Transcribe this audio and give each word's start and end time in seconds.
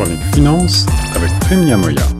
chronique 0.00 0.34
finance 0.34 0.86
avec 1.14 1.30
Prime 1.40 1.76
Moya. 1.76 2.19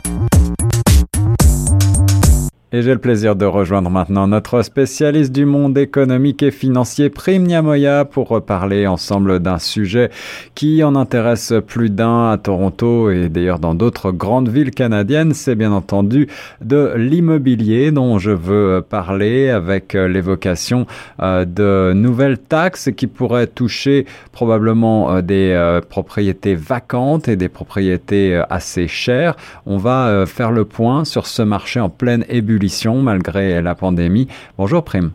Et 2.73 2.83
j'ai 2.83 2.93
le 2.93 2.99
plaisir 2.99 3.35
de 3.35 3.43
rejoindre 3.43 3.89
maintenant 3.89 4.27
notre 4.27 4.61
spécialiste 4.61 5.33
du 5.33 5.43
monde 5.43 5.77
économique 5.77 6.41
et 6.41 6.51
financier, 6.51 7.09
Prime 7.09 7.43
Niamoya, 7.43 8.05
pour 8.05 8.41
parler 8.45 8.87
ensemble 8.87 9.41
d'un 9.41 9.59
sujet 9.59 10.09
qui 10.55 10.81
en 10.81 10.95
intéresse 10.95 11.53
plus 11.67 11.89
d'un 11.89 12.31
à 12.31 12.37
Toronto 12.37 13.11
et 13.11 13.27
d'ailleurs 13.27 13.59
dans 13.59 13.75
d'autres 13.75 14.13
grandes 14.13 14.47
villes 14.47 14.71
canadiennes. 14.71 15.33
C'est 15.33 15.55
bien 15.55 15.73
entendu 15.73 16.29
de 16.61 16.93
l'immobilier 16.95 17.91
dont 17.91 18.19
je 18.19 18.31
veux 18.31 18.81
parler 18.81 19.49
avec 19.49 19.91
l'évocation 19.91 20.87
euh, 21.21 21.43
de 21.43 21.91
nouvelles 21.93 22.37
taxes 22.37 22.89
qui 22.95 23.07
pourraient 23.07 23.47
toucher 23.47 24.05
probablement 24.31 25.11
euh, 25.11 25.21
des 25.21 25.51
euh, 25.51 25.81
propriétés 25.81 26.55
vacantes 26.55 27.27
et 27.27 27.35
des 27.35 27.49
propriétés 27.49 28.41
assez 28.49 28.87
chères. 28.87 29.35
On 29.65 29.75
va 29.75 30.25
faire 30.25 30.53
le 30.53 30.63
point 30.63 31.03
sur 31.03 31.27
ce 31.27 31.41
marché 31.41 31.81
en 31.81 31.89
pleine 31.89 32.23
ébullition 32.29 32.60
malgré 33.01 33.61
la 33.61 33.75
pandémie. 33.75 34.27
Bonjour 34.57 34.83
Prime. 34.83 35.11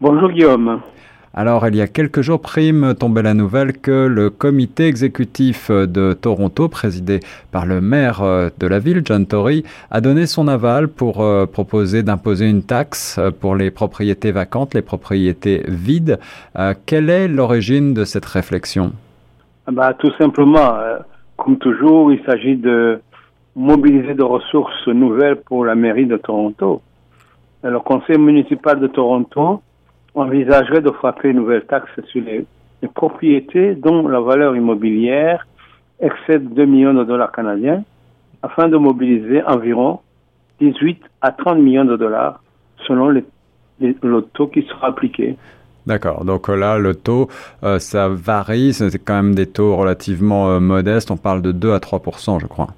Bonjour 0.00 0.30
Guillaume. 0.30 0.80
Alors, 1.34 1.66
il 1.66 1.76
y 1.76 1.80
a 1.80 1.86
quelques 1.86 2.20
jours, 2.20 2.42
Prime 2.42 2.94
tombait 2.94 3.22
la 3.22 3.32
nouvelle 3.32 3.78
que 3.78 4.06
le 4.06 4.28
comité 4.28 4.86
exécutif 4.86 5.70
de 5.70 6.12
Toronto, 6.12 6.68
présidé 6.68 7.20
par 7.50 7.64
le 7.64 7.80
maire 7.80 8.20
euh, 8.20 8.50
de 8.60 8.66
la 8.66 8.78
ville, 8.78 9.00
John 9.02 9.26
Tory, 9.26 9.64
a 9.90 10.02
donné 10.02 10.26
son 10.26 10.46
aval 10.46 10.88
pour 10.88 11.22
euh, 11.22 11.46
proposer 11.46 12.02
d'imposer 12.02 12.50
une 12.50 12.62
taxe 12.62 13.16
euh, 13.18 13.30
pour 13.30 13.56
les 13.56 13.70
propriétés 13.70 14.30
vacantes, 14.30 14.74
les 14.74 14.82
propriétés 14.82 15.62
vides. 15.68 16.18
quelle 16.84 17.08
est 17.08 17.28
l'origine 17.28 17.94
de 17.94 18.04
cette 18.04 18.26
réflexion? 18.26 18.92
Bah, 19.70 19.94
Tout 19.94 20.12
simplement, 20.18 20.74
comme 21.38 21.56
toujours, 21.56 22.12
il 22.12 22.22
s'agit 22.26 22.56
de 22.56 23.00
mobiliser 23.54 24.14
de 24.14 24.22
ressources 24.22 24.86
nouvelles 24.88 25.36
pour 25.36 25.64
la 25.64 25.74
mairie 25.74 26.06
de 26.06 26.16
Toronto. 26.16 26.82
Le 27.62 27.78
conseil 27.80 28.18
municipal 28.18 28.80
de 28.80 28.86
Toronto 28.86 29.62
envisagerait 30.14 30.80
de 30.80 30.90
frapper 30.90 31.28
une 31.28 31.36
nouvelle 31.36 31.64
taxe 31.64 31.90
sur 32.10 32.22
les, 32.24 32.44
propriétés 32.94 33.76
dont 33.76 34.08
la 34.08 34.20
valeur 34.20 34.56
immobilière 34.56 35.46
excède 36.00 36.52
2 36.52 36.64
millions 36.64 36.94
de 36.94 37.04
dollars 37.04 37.30
canadiens 37.30 37.84
afin 38.42 38.68
de 38.68 38.76
mobiliser 38.76 39.42
environ 39.44 40.00
18 40.60 41.00
à 41.20 41.30
30 41.30 41.58
millions 41.58 41.84
de 41.84 41.96
dollars 41.96 42.42
selon 42.88 43.08
le 43.08 44.22
taux 44.32 44.48
qui 44.48 44.62
sera 44.62 44.88
appliqué. 44.88 45.36
D'accord. 45.86 46.24
Donc 46.24 46.48
là, 46.48 46.78
le 46.78 46.94
taux, 46.94 47.28
euh, 47.64 47.78
ça 47.78 48.08
varie. 48.08 48.72
C'est 48.72 48.98
quand 48.98 49.14
même 49.14 49.34
des 49.34 49.46
taux 49.46 49.76
relativement 49.76 50.50
euh, 50.50 50.60
modestes. 50.60 51.10
On 51.10 51.16
parle 51.16 51.42
de 51.42 51.52
2 51.52 51.72
à 51.72 51.80
3 51.80 52.00
je 52.40 52.46
crois. 52.46 52.68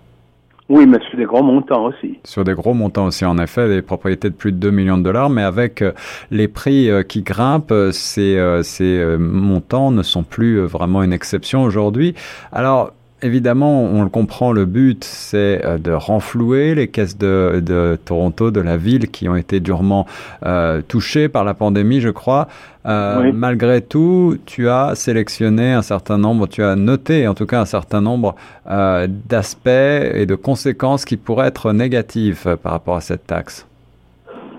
Oui, 0.71 0.87
mais 0.87 0.99
sur 1.09 1.19
des 1.19 1.27
gros 1.27 1.43
montants 1.43 1.87
aussi. 1.87 2.19
Sur 2.25 2.43
des 2.43 2.55
gros 2.55 2.73
montants 2.73 3.07
aussi, 3.07 3.25
en 3.27 3.37
effet, 3.39 3.69
des 3.69 3.83
propriétés 3.83 4.31
de 4.31 4.35
plus 4.35 4.51
de 4.51 4.57
2 4.57 4.71
millions 4.71 4.97
de 4.97 5.03
dollars, 5.03 5.29
mais 5.29 5.43
avec 5.43 5.83
euh, 5.83 5.93
les 6.31 6.49
prix 6.49 6.89
euh, 6.89 7.03
qui 7.03 7.23
grimpent, 7.23 7.71
euh, 7.71 7.93
ces, 7.93 8.41
ces 8.63 9.05
montants 9.19 9.91
ne 9.91 10.03
sont 10.03 10.23
plus 10.23 10.61
vraiment 10.61 11.03
une 11.03 11.13
exception 11.13 11.65
aujourd'hui. 11.65 12.15
Alors, 12.51 12.93
évidemment, 13.23 13.83
on 13.83 14.03
le 14.03 14.09
comprend, 14.09 14.53
le 14.53 14.67
but, 14.67 15.03
c'est 15.05 15.65
euh, 15.65 15.79
de 15.79 15.91
renflouer 15.91 16.75
les 16.75 16.89
caisses 16.89 17.19
de, 17.19 17.99
Toronto, 18.05 18.51
de 18.51 18.61
la 18.61 18.77
ville, 18.77 19.11
qui 19.11 19.29
ont 19.29 19.37
été 19.37 19.61
durement 19.61 20.07
euh, 20.45 20.83
touchées 20.87 21.29
par 21.29 21.45
la 21.45 21.55
pandémie, 21.55 22.01
je 22.01 22.11
crois. 22.11 22.49
Euh, 22.87 23.33
malgré 23.33 23.81
tout, 23.81 24.37
tu 24.45 24.69
as 24.69 24.95
sélectionné 24.95 25.73
un 25.73 25.81
certain 25.81 26.19
nombre, 26.19 26.47
tu 26.47 26.63
as 26.63 26.77
noté 26.77 27.27
en 27.27 27.33
tout 27.35 27.47
cas 27.47 27.61
un 27.61 27.65
certain 27.65 28.03
nombre 28.03 28.35
d'aspects 28.67 29.69
et 29.69 30.27
de 30.27 30.35
conséquences 30.35 31.07
qui 31.07 31.17
pourraient 31.17 31.49
être 31.49 31.73
négatives 31.73 32.59
par 32.63 32.73
rapport 32.73 32.97
à 32.97 33.01
cette 33.01 33.27
taxe. 33.27 33.67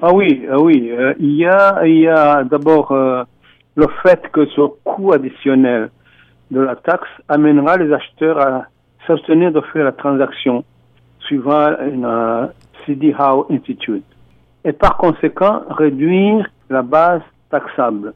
Ah 0.01 0.11
oui, 0.11 0.43
ah 0.51 0.59
oui. 0.59 0.91
il 1.19 1.35
y 1.35 1.45
a, 1.45 1.85
il 1.85 1.99
y 1.99 2.07
a 2.07 2.43
d'abord 2.43 2.95
le 3.75 3.87
fait 4.01 4.23
que 4.33 4.47
ce 4.47 4.61
coût 4.83 5.13
additionnel 5.13 5.91
de 6.51 6.59
la 6.59 6.75
taxe 6.75 7.09
amènera 7.27 7.77
les 7.77 7.91
acheteurs 7.91 8.39
à 8.39 8.65
s'abstenir 9.07 9.51
de 9.51 9.61
faire 9.61 9.83
la 9.83 9.91
transaction 9.91 10.63
suivant 11.19 11.75
une 11.79 12.49
CD 12.85 13.15
Howe 13.17 13.47
Institute 13.49 14.05
et 14.63 14.73
par 14.73 14.97
conséquent 14.97 15.61
réduire 15.69 16.47
la 16.69 16.81
base 16.81 17.21
taxable. 17.49 18.13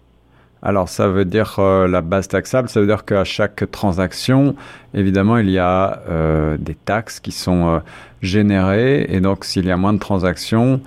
Alors 0.62 0.90
ça 0.90 1.08
veut 1.08 1.24
dire 1.24 1.56
euh, 1.60 1.88
la 1.88 2.02
base 2.02 2.28
taxable, 2.28 2.68
ça 2.68 2.82
veut 2.82 2.88
dire 2.88 3.06
qu'à 3.06 3.24
chaque 3.24 3.72
transaction, 3.72 4.56
évidemment, 4.94 5.38
il 5.38 5.50
y 5.50 5.58
a 5.58 6.02
euh, 6.10 6.58
des 6.58 6.76
taxes 6.76 7.22
qui 7.22 7.32
sont 7.32 7.68
euh, 7.68 7.80
générées 8.22 9.06
et 9.10 9.22
donc 9.22 9.46
s'il 9.46 9.66
y 9.66 9.72
a 9.72 9.78
moins 9.78 9.94
de 9.94 10.00
transactions, 10.00 10.82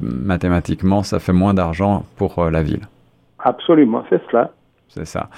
mathématiquement, 0.00 1.04
ça 1.04 1.20
fait 1.20 1.32
moins 1.32 1.54
d'argent 1.54 2.04
pour 2.16 2.44
la 2.50 2.60
ville. 2.60 2.88
Absolument, 3.38 4.04
c'est 4.10 4.20
cela. 4.28 4.50
C'est 4.90 5.06
ça. 5.06 5.28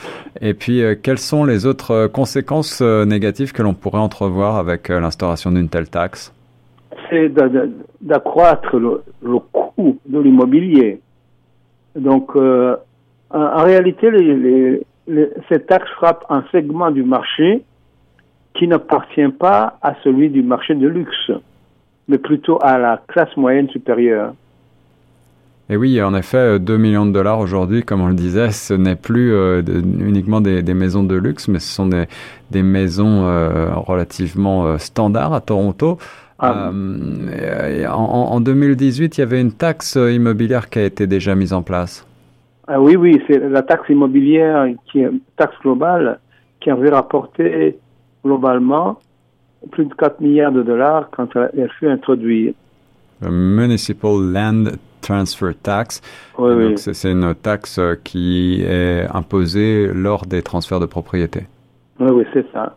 Et 0.41 0.55
puis, 0.55 0.83
euh, 0.83 0.95
quelles 1.01 1.19
sont 1.19 1.45
les 1.45 1.67
autres 1.67 1.91
euh, 1.91 2.09
conséquences 2.09 2.81
euh, 2.81 3.05
négatives 3.05 3.53
que 3.53 3.63
l'on 3.63 3.75
pourrait 3.75 3.99
entrevoir 3.99 4.57
avec 4.57 4.89
l'instauration 4.89 5.53
d'une 5.53 5.69
telle 5.69 5.91
taxe? 5.91 6.33
C'est 7.11 7.31
d'accroître 8.01 8.77
le, 8.79 9.03
coût 9.53 9.99
de 10.07 10.19
l'immobilier. 10.19 11.01
Donc, 11.95 12.35
en, 12.35 13.65
réalité, 13.65 14.09
cette 15.51 15.67
taxe 15.67 15.91
frappe 15.97 16.25
un 16.31 16.43
segment 16.53 16.91
du 16.91 17.03
marché 17.03 17.63
qui 18.55 18.67
n'appartient 18.67 19.29
pas 19.29 19.79
à 19.83 19.95
celui 20.03 20.31
du 20.31 20.43
marché 20.43 20.75
de 20.75 20.89
luxe, 20.89 21.31
mais 22.09 22.17
plutôt 22.17 22.59
à 22.63 22.79
la 22.79 23.03
classe 23.09 23.37
moyenne 23.37 23.69
supérieure. 23.69 24.33
Et 25.73 25.77
oui, 25.77 26.03
en 26.03 26.15
effet, 26.15 26.59
2 26.59 26.75
euh, 26.75 26.77
millions 26.77 27.07
de 27.07 27.13
dollars 27.13 27.39
aujourd'hui, 27.39 27.83
comme 27.83 28.03
on 28.03 28.09
le 28.09 28.15
disait, 28.15 28.51
ce 28.51 28.75
n'est 28.75 28.95
plus 28.95 29.33
euh, 29.33 29.63
uniquement 30.01 30.43
des, 30.43 30.63
maisons 30.75 31.03
de 31.03 31.15
luxe, 31.15 31.49
mais 31.49 31.61
ce 31.61 31.75
sont 31.75 31.89
des, 31.89 32.63
maisons 32.63 33.25
euh, 33.25 33.73
relativement 33.75 34.77
standards 34.77 35.33
à 35.33 35.41
Toronto. 35.41 35.97
Ah. 36.39 36.71
en, 36.71 38.41
2018, 38.41 39.17
il 39.17 39.21
y 39.21 39.25
avait 39.25 39.41
une 39.41 39.53
taxe 39.53 39.95
immobilière 39.95 40.69
qui 40.69 40.79
a 40.79 40.85
été 40.85 41.07
déjà 41.07 41.35
mise 41.35 41.55
en 41.55 41.63
place. 41.63 42.07
Ah 42.69 42.79
oui, 42.79 42.95
oui, 42.95 43.23
c'est 43.27 43.39
la 43.39 43.63
taxe 43.63 43.89
immobilière, 43.89 44.67
qui 44.91 45.01
est 45.01 45.11
taxe 45.39 45.57
globale, 45.63 46.19
qui 46.61 46.69
avait 46.69 46.91
rapporté 46.91 47.79
globalement 48.23 48.99
plus 49.71 49.87
de 49.87 49.95
4 49.95 50.21
milliards 50.21 50.53
de 50.53 50.63
dollars 50.63 51.09
quand 51.17 51.29
elle 51.35 51.71
fut 51.79 51.89
introduite. 51.89 52.57
Municipal 53.23 54.33
Land 54.33 54.65
Transfer 55.03 55.53
Tax. 55.63 56.01
C'est 56.77 57.11
une 57.11 57.35
taxe 57.35 57.79
qui 58.05 58.63
est 58.63 59.07
imposée 59.13 59.91
lors 59.93 60.25
des 60.25 60.43
transferts 60.43 60.81
de 60.81 60.87
propriété. 60.87 61.47
Oui, 62.01 62.11
oui, 62.11 62.25
c'est 62.33 62.47
ça. 62.53 62.77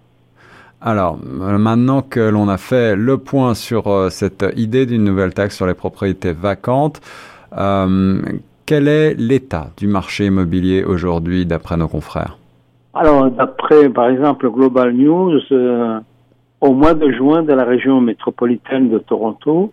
Alors, 0.81 1.18
maintenant 1.18 2.02
que 2.03 2.19
l'on 2.19 2.47
a 2.47 2.58
fait 2.58 2.96
le 2.96 3.18
point 3.18 3.56
sur 3.56 3.88
euh, 3.88 4.09
cette 4.09 4.46
idée 4.56 4.86
d'une 4.86 5.03
nouvelle 5.03 5.34
taxe 5.34 5.56
sur 5.56 5.66
les 5.66 5.74
propriétés 5.74 6.34
vacantes, 6.34 7.02
euh, 7.58 8.22
quel 8.68 8.88
est 8.88 9.16
l'état 9.16 9.68
du 9.78 9.88
marché 9.88 10.25
immobilier 10.25 10.84
aujourd'hui 10.84 11.46
d'après 11.46 11.78
nos 11.78 11.88
confrères? 11.88 12.38
Alors, 12.94 13.31
d'après, 13.31 13.90
par 13.90 14.09
exemple, 14.09 14.50
Global 14.50 14.94
News, 14.94 15.40
euh, 15.52 16.00
au 16.62 16.74
mois 16.74 16.94
de 16.94 17.12
juin 17.12 17.42
de 17.42 17.53
la 17.53 17.63
région 17.63 18.00
métropolitaine 18.00 18.90
de 18.90 19.00
Toronto, 19.00 19.72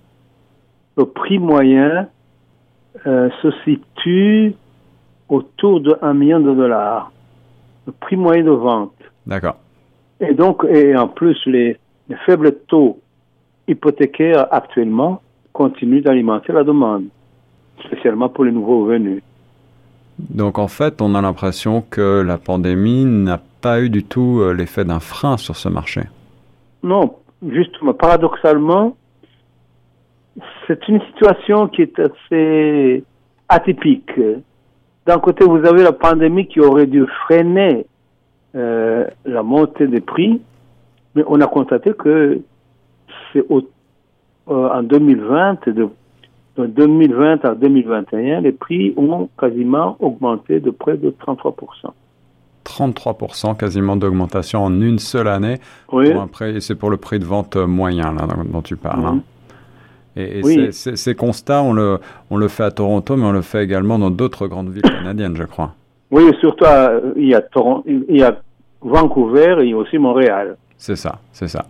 le 0.97 1.05
prix 1.05 1.39
moyen 1.39 2.09
euh, 3.07 3.31
se 3.43 3.51
situe 3.65 4.55
autour 5.29 5.81
de 5.81 5.97
1 6.03 6.15
million 6.15 6.41
de 6.41 6.55
dollars. 6.55 7.11
Le 7.87 7.93
prix 7.93 8.17
moyen 8.17 8.45
de 8.45 8.51
vente. 8.51 8.95
D'accord. 9.27 9.57
Et 10.21 10.35
donc, 10.35 10.65
et 10.69 10.97
en 10.97 11.09
plus, 11.09 11.37
les, 11.47 11.79
faibles 12.27 12.55
taux 12.69 13.01
hypothécaires 13.67 14.47
actuellement 14.53 15.23
continuent 15.53 16.03
d'alimenter 16.03 16.53
la 16.53 16.63
demande, 16.63 17.05
spécialement 17.85 18.29
pour 18.29 18.45
les 18.45 18.53
nouveaux 18.53 18.85
venus. 18.85 19.23
Donc 20.19 20.59
en 20.59 20.69
fait, 20.69 21.01
on 21.01 21.15
a 21.15 21.23
l'impression 21.23 21.83
que 21.91 22.21
la 22.21 22.39
pandémie 22.39 23.05
n'a 23.05 23.41
pas 23.61 23.81
eu 23.81 23.89
du 23.89 24.05
tout 24.05 24.41
euh, 24.41 24.53
l'effet 24.53 24.85
d'un 24.85 25.01
frein 25.01 25.37
sur 25.37 25.57
ce 25.57 25.69
marché. 25.69 26.03
Non, 26.83 27.15
justement, 27.49 27.95
paradoxalement, 27.95 28.97
c'est 30.67 30.89
une 30.89 31.01
situation 31.13 31.69
qui 31.69 31.83
est 31.83 31.99
assez 31.99 33.05
atypique. 33.49 34.13
D'un 35.07 35.19
côté, 35.19 35.45
vous 35.45 35.65
avez 35.67 35.83
la 35.83 35.93
pandémie 35.93 36.47
qui 36.47 36.61
aurait 36.61 36.87
dû 36.87 37.07
freiner 37.25 37.87
euh, 38.55 39.07
la 39.25 39.43
montée 39.43 39.87
des 39.87 40.01
prix, 40.01 40.41
mais 41.15 41.25
on 41.27 41.41
a 41.41 41.47
constaté 41.47 41.93
que 41.93 42.41
c'est 43.33 43.45
euh, 43.51 43.61
en 44.47 44.83
2020, 44.83 45.69
de, 45.69 45.89
de 46.57 46.67
2020 46.67 47.45
à 47.45 47.55
2021, 47.55 48.41
les 48.41 48.53
prix 48.53 48.93
ont 48.97 49.29
quasiment 49.39 49.97
augmenté 50.01 50.61
de 50.61 50.71
près 50.71 50.97
de 50.97 51.11
33%. 51.11 51.55
33%, 52.65 53.57
quasiment 53.57 53.97
d'augmentation 53.97 54.65
en 54.65 54.81
une 54.81 54.99
seule 54.99 55.29
année. 55.29 55.59
Oui. 55.93 56.13
c'est 56.61 56.77
pour 56.77 56.91
le 56.91 56.97
prix 56.97 57.19
de 57.19 57.25
vente 57.25 57.57
moyen 57.57 58.13
là, 58.13 58.27
dont, 58.45 58.63
tu 58.63 58.77
parles. 58.77 59.05
Hein. 59.05 59.21
Et, 60.17 60.73
ces 60.73 61.15
constats, 61.15 61.63
on 61.63 61.73
le, 61.73 61.99
on 62.31 62.37
le 62.37 62.49
fait 62.49 62.65
à 62.65 62.71
Toronto, 62.71 63.17
mais 63.17 63.25
on 63.25 63.33
le 63.33 63.43
fait 63.43 63.65
également 63.65 63.99
dans 63.99 64.11
d'autres 64.11 64.47
grandes 64.47 64.71
villes 64.71 64.83
canadiennes, 64.83 65.37
je 65.37 65.45
crois. 65.45 65.75
Oui, 66.11 66.25
surtout 66.41 66.67
il, 67.17 67.29
y 67.29 67.35
a 67.35 67.41
Toronto, 67.41 67.85
il 67.87 68.19
y 68.19 68.23
a 68.23 68.37
Vancouver 68.83 69.57
et 69.63 69.73
aussi 69.73 69.97
Montréal. 69.99 70.57
C'est 70.77 70.97
ça, 70.97 71.21
c'est 71.33 71.49
ça. 71.49 71.65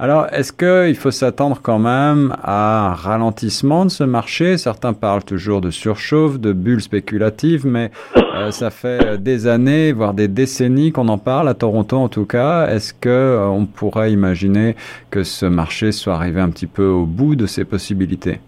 Alors, 0.00 0.26
est-ce 0.32 0.52
qu'il 0.52 0.96
faut 0.96 1.12
s'attendre 1.12 1.60
quand 1.62 1.78
même 1.78 2.34
à 2.42 2.88
un 2.88 2.94
ralentissement 2.94 3.84
de 3.84 3.90
ce 3.90 4.02
marché? 4.02 4.56
Certains 4.56 4.92
parlent 4.92 5.22
toujours 5.22 5.60
de 5.60 5.70
surchauffe, 5.70 6.40
de 6.40 6.52
bulle 6.52 6.80
spéculative, 6.80 7.64
mais 7.64 7.92
euh, 8.16 8.50
ça 8.50 8.70
fait 8.70 9.22
des 9.22 9.46
années, 9.46 9.92
voire 9.92 10.12
des 10.12 10.26
décennies 10.26 10.90
qu'on 10.90 11.06
en 11.06 11.18
parle, 11.18 11.48
à 11.48 11.54
Toronto 11.54 11.96
en 11.96 12.08
tout 12.08 12.24
cas. 12.24 12.66
Est-ce 12.66 12.92
qu'on 12.92 13.62
euh, 13.62 13.66
pourrait 13.76 14.10
imaginer 14.10 14.74
que 15.10 15.22
ce 15.22 15.46
marché 15.46 15.92
soit 15.92 16.14
arrivé 16.14 16.40
un 16.40 16.50
petit 16.50 16.66
peu 16.66 16.86
au 16.86 17.06
bout 17.06 17.36
de 17.36 17.46
ses 17.46 17.64
possibilités? 17.64 18.40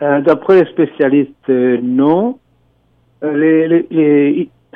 Euh, 0.00 0.20
D'après 0.20 0.62
les 0.62 0.70
spécialistes, 0.70 1.48
non. 1.82 2.38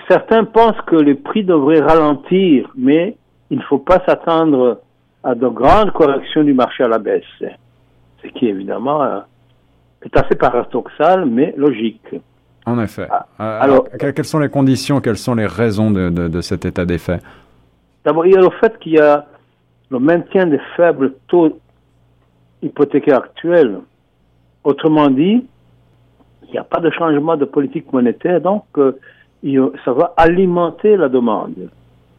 certains 0.09 0.43
pensent 0.43 0.81
que 0.89 0.97
les 0.97 1.15
prix 1.15 1.45
devraient 1.45 1.81
ralentir, 1.81 2.69
mais 2.77 3.15
il 3.51 3.59
ne 3.59 3.63
faut 3.63 3.79
pas 3.79 4.03
s'attendre 4.05 4.81
à 5.23 5.35
de 5.35 5.49
grandes 5.49 5.93
corrections 5.93 6.45
du 6.45 6.55
marché 6.55 6.85
à 6.85 6.89
la 6.89 6.99
baisse, 6.99 7.25
ce 7.41 8.29
qui 8.29 8.47
évidemment 8.47 9.03
euh, 9.03 9.21
est 10.03 10.17
assez 10.17 10.35
paradoxal, 10.35 11.27
mais 11.27 11.55
logique. 11.57 12.15
En 12.67 12.81
effet. 12.81 13.09
Ah, 13.11 13.27
euh, 13.41 13.59
alors, 13.61 13.89
quelles 13.99 14.25
sont 14.25 14.39
les 14.39 14.49
conditions, 14.49 15.01
quelles 15.01 15.17
sont 15.17 15.35
les 15.35 15.47
raisons 15.47 15.91
de, 15.91 16.11
de, 16.11 16.41
cet 16.41 16.65
état 16.65 16.85
des 16.85 16.99
faits? 16.99 17.23
D'abord, 18.05 18.27
il 18.27 18.33
y 18.33 18.37
a 18.37 18.41
le 18.41 18.51
fait 18.61 18.79
qu'il 18.79 18.93
y 18.93 19.01
a 19.01 19.27
le 19.91 19.99
maintien 19.99 20.47
des 20.47 20.61
faibles 20.77 21.15
taux 21.29 21.59
hypothécaires 22.63 23.19
actuels. 23.19 23.81
Autrement 24.65 25.11
dit, 25.11 25.45
il 26.45 26.51
n'y 26.53 26.59
a 26.59 26.65
pas 26.65 26.81
de 26.81 26.91
changement 26.91 27.37
de 27.37 27.45
politique 27.45 27.93
monétaire, 27.93 28.41
donc 28.41 28.65
euh, 28.79 28.93
ça 29.85 29.93
va 29.93 30.15
alimenter 30.17 30.97
la 30.97 31.09
demande. 31.09 31.69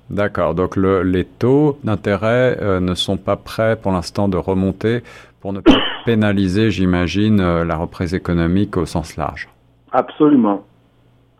D'accord, 0.10 0.54
donc 0.54 0.76
le, 0.76 1.02
les 1.02 1.26
taux 1.26 1.78
d'intérêt 1.84 2.58
euh, 2.62 2.80
ne 2.80 2.94
sont 2.94 3.18
pas 3.18 3.36
prêts 3.36 3.76
pour 3.76 3.92
l'instant 3.92 4.28
de 4.28 4.38
remonter 4.38 5.02
pour 5.40 5.54
ne 5.54 5.60
pas 5.60 5.74
pénaliser, 6.06 6.72
j'imagine, 6.72 7.40
euh, 7.40 7.64
la 7.64 7.78
reprise 7.78 8.14
économique 8.14 8.78
au 8.78 8.86
sens 8.86 9.16
large. 9.18 9.48
Absolument. 9.92 10.64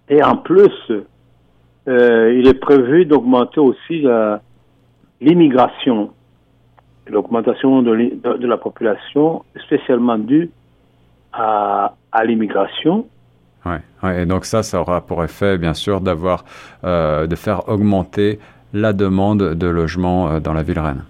Et 0.10 0.24
en 0.24 0.38
plus, 0.38 0.92
euh, 1.88 2.34
il 2.38 2.48
est 2.48 2.60
prévu 2.60 3.06
d'augmenter 3.06 3.60
aussi 3.60 4.06
l'immigration, 5.22 6.12
l'augmentation 7.08 7.82
de, 7.82 8.48
la 8.48 8.58
population, 8.58 9.44
spécialement 9.64 10.18
due 10.18 10.52
à 11.32 11.94
l'immigration. 12.26 13.08
Ouais, 13.66 14.22
et 14.22 14.26
donc 14.26 14.46
ça, 14.46 14.62
ça 14.62 14.82
aura 14.82 15.02
pour 15.02 15.24
effet, 15.24 15.58
bien 15.58 15.74
sûr, 15.74 16.02
d'avoir, 16.02 16.44
de 16.84 17.36
faire 17.36 17.70
augmenter 17.70 18.40
la 18.74 18.92
demande 18.92 19.54
de 19.54 19.68
logement 19.68 20.30
euh, 20.30 20.40
dans 20.40 20.54
la 20.54 20.64
ville 20.64 20.80
Rennes. 20.80 21.04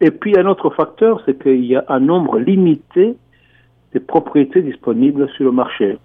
Et 0.00 0.10
puis 0.10 0.36
un 0.38 0.46
autre 0.46 0.70
facteur, 0.70 1.22
c'est 1.24 1.40
qu'il 1.40 1.64
y 1.64 1.76
a 1.76 1.84
un 1.88 2.00
nombre 2.00 2.38
limité 2.38 3.16
de 3.94 3.98
propriétés 3.98 4.62
disponibles 4.62 5.28
sur 5.36 5.44
le 5.44 5.52
marché. 5.52 5.98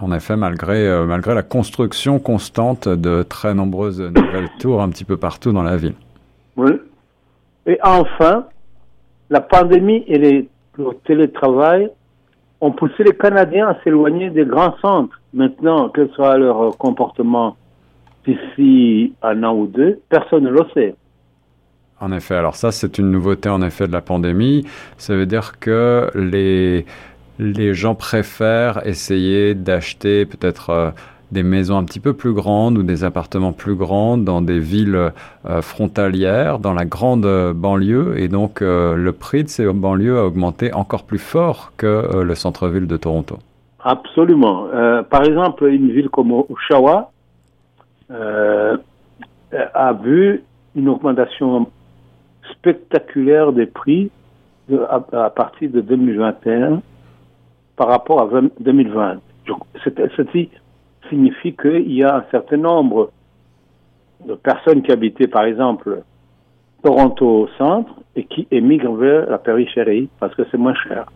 En 0.00 0.12
effet, 0.12 0.36
malgré, 0.36 0.86
euh, 0.86 1.04
malgré 1.04 1.34
la 1.34 1.42
construction 1.42 2.18
constante 2.18 2.88
de 2.88 3.22
très 3.22 3.54
nombreuses 3.54 4.00
nouvelles 4.00 4.48
tours 4.58 4.80
un 4.80 4.88
petit 4.88 5.04
peu 5.04 5.16
partout 5.16 5.52
dans 5.52 5.62
la 5.62 5.76
ville. 5.76 5.94
Oui. 6.56 6.72
Et 7.66 7.78
enfin, 7.82 8.46
la 9.28 9.40
pandémie 9.40 10.04
et 10.06 10.18
les, 10.18 10.48
le 10.78 10.90
télétravail 11.04 11.90
ont 12.60 12.72
poussé 12.72 13.04
les 13.04 13.16
Canadiens 13.16 13.68
à 13.68 13.76
s'éloigner 13.82 14.30
des 14.30 14.44
grands 14.44 14.76
centres. 14.78 15.20
Maintenant, 15.32 15.88
quel 15.88 16.10
soit 16.10 16.36
leur 16.36 16.76
comportement 16.76 17.56
d'ici 18.26 19.14
un 19.22 19.42
an 19.44 19.54
ou 19.54 19.66
deux, 19.66 20.00
personne 20.08 20.44
ne 20.44 20.50
le 20.50 20.64
sait. 20.74 20.94
En 22.00 22.12
effet, 22.12 22.34
alors 22.34 22.56
ça 22.56 22.72
c'est 22.72 22.98
une 22.98 23.10
nouveauté 23.10 23.48
en 23.48 23.60
effet 23.62 23.86
de 23.86 23.92
la 23.92 24.00
pandémie. 24.00 24.66
Ça 24.96 25.14
veut 25.14 25.26
dire 25.26 25.58
que 25.58 26.10
les, 26.14 26.86
les 27.38 27.74
gens 27.74 27.94
préfèrent 27.94 28.86
essayer 28.86 29.54
d'acheter 29.54 30.24
peut-être 30.24 30.70
euh, 30.70 30.90
des 31.32 31.42
maisons 31.42 31.76
un 31.76 31.84
petit 31.84 32.00
peu 32.00 32.12
plus 32.12 32.32
grandes 32.32 32.78
ou 32.78 32.82
des 32.82 33.04
appartements 33.04 33.52
plus 33.52 33.74
grands 33.74 34.18
dans 34.18 34.42
des 34.42 34.58
villes 34.58 35.12
euh, 35.46 35.62
frontalières, 35.62 36.58
dans 36.58 36.74
la 36.74 36.84
grande 36.84 37.26
banlieue. 37.54 38.18
Et 38.18 38.28
donc 38.28 38.62
euh, 38.62 38.96
le 38.96 39.12
prix 39.12 39.44
de 39.44 39.48
ces 39.48 39.66
banlieues 39.72 40.18
a 40.18 40.24
augmenté 40.24 40.72
encore 40.72 41.04
plus 41.04 41.18
fort 41.18 41.72
que 41.76 42.22
le 42.22 42.34
centre-ville 42.34 42.86
de 42.86 42.96
Toronto. 42.96 43.38
Absolument. 43.82 44.66
par 45.08 45.24
exemple, 45.24 45.64
une 45.64 45.90
ville 45.90 46.10
comme 46.10 46.32
Oshawa, 46.32 47.10
euh, 48.10 48.76
a 49.74 49.92
vu 49.92 50.44
une 50.76 50.88
augmentation 50.88 51.66
spectaculaire 52.52 53.52
des 53.52 53.66
prix 53.66 54.10
à, 54.88 55.30
partir 55.30 55.70
de 55.70 55.80
2021 55.80 56.82
par 57.76 57.88
rapport 57.88 58.20
à 58.20 58.28
2020. 58.60 59.18
Ceci 59.84 60.50
signifie 61.10 61.54
qu'il 61.54 61.92
y 61.92 62.02
a 62.02 62.16
un 62.16 62.24
certain 62.30 62.56
nombre 62.56 63.10
de 64.26 64.34
personnes 64.34 64.82
qui 64.82 64.92
habitaient, 64.92 65.28
par 65.28 65.44
exemple, 65.44 66.02
Toronto 66.82 67.48
centre 67.58 67.92
et 68.16 68.24
qui 68.24 68.48
émigrent 68.50 68.94
vers 68.94 69.28
la 69.28 69.38
périphérie 69.38 70.08
parce 70.18 70.34
que 70.34 70.42
c'est 70.50 70.56
moins 70.56 70.74
cher. 70.74 71.06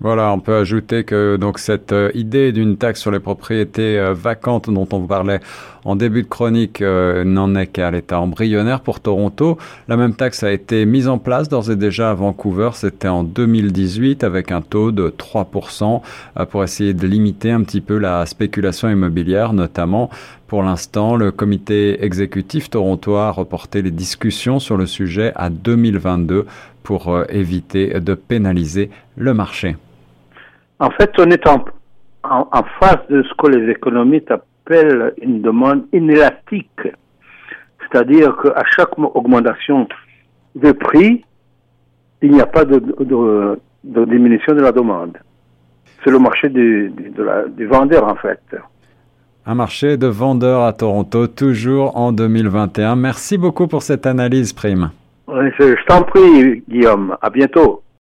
Voilà, 0.00 0.32
on 0.32 0.38
peut 0.38 0.54
ajouter 0.54 1.02
que 1.02 1.36
donc 1.36 1.58
cette 1.58 1.90
euh, 1.90 2.12
idée 2.14 2.52
d'une 2.52 2.76
taxe 2.76 3.00
sur 3.00 3.10
les 3.10 3.18
propriétés 3.18 3.98
euh, 3.98 4.14
vacantes 4.14 4.70
dont 4.70 4.86
on 4.92 5.00
vous 5.00 5.08
parlait 5.08 5.40
en 5.84 5.96
début 5.96 6.22
de 6.22 6.28
chronique 6.28 6.82
euh, 6.82 7.24
n'en 7.24 7.56
est 7.56 7.66
qu'à 7.66 7.90
l'état 7.90 8.20
embryonnaire 8.20 8.80
pour 8.80 9.00
Toronto. 9.00 9.58
La 9.88 9.96
même 9.96 10.14
taxe 10.14 10.44
a 10.44 10.52
été 10.52 10.86
mise 10.86 11.08
en 11.08 11.18
place 11.18 11.48
d'ores 11.48 11.72
et 11.72 11.74
déjà 11.74 12.10
à 12.10 12.14
Vancouver, 12.14 12.70
c'était 12.74 13.08
en 13.08 13.24
2018 13.24 14.22
avec 14.22 14.52
un 14.52 14.60
taux 14.60 14.92
de 14.92 15.08
3% 15.08 16.00
pour 16.48 16.62
essayer 16.62 16.94
de 16.94 17.06
limiter 17.08 17.50
un 17.50 17.64
petit 17.64 17.80
peu 17.80 17.98
la 17.98 18.24
spéculation 18.26 18.88
immobilière 18.88 19.52
notamment. 19.52 20.10
Pour 20.46 20.62
l'instant, 20.62 21.16
le 21.16 21.32
comité 21.32 22.04
exécutif 22.04 22.70
torontois 22.70 23.26
a 23.26 23.30
reporté 23.32 23.82
les 23.82 23.90
discussions 23.90 24.60
sur 24.60 24.76
le 24.76 24.86
sujet 24.86 25.32
à 25.34 25.50
2022 25.50 26.46
pour 26.84 27.24
éviter 27.28 28.00
de 28.00 28.14
pénaliser 28.14 28.90
le 29.16 29.34
marché. 29.34 29.76
En 30.80 30.90
fait, 30.90 31.10
on 31.18 31.30
est 31.30 31.46
en, 31.46 31.64
en, 32.22 32.62
face 32.80 33.06
de 33.10 33.22
ce 33.22 33.34
que 33.34 33.48
les 33.48 33.70
économistes 33.70 34.30
appellent 34.30 35.12
une 35.20 35.42
demande 35.42 35.84
inélastique. 35.92 36.80
C'est-à-dire 37.80 38.36
qu'à 38.42 38.64
chaque 38.76 38.98
augmentation 38.98 39.88
de 40.54 40.72
prix, 40.72 41.24
il 42.22 42.32
n'y 42.32 42.40
a 42.40 42.46
pas 42.46 42.64
de, 42.64 42.78
de, 42.78 44.04
diminution 44.04 44.54
de 44.54 44.60
la 44.60 44.72
demande. 44.72 45.16
C'est 46.04 46.10
le 46.10 46.18
marché 46.18 46.48
du, 46.48 46.92
de 47.16 47.22
la, 47.22 47.44
du 47.48 47.66
vendeur, 47.66 48.04
en 48.06 48.16
fait. 48.16 48.40
Un 49.46 49.54
marché 49.54 49.96
de 49.96 50.06
vendeurs 50.06 50.62
à 50.62 50.72
Toronto, 50.72 51.26
toujours 51.26 51.96
en 51.96 52.12
2021. 52.12 52.96
Merci 52.96 53.38
beaucoup 53.38 53.66
pour 53.66 53.82
cette 53.82 54.06
analyse, 54.06 54.52
Prime. 54.52 54.90
Je 55.26 55.84
t'en 55.86 56.02
prie, 56.02 56.62
Guillaume. 56.68 57.16
À 57.20 57.30
bientôt. 57.30 57.82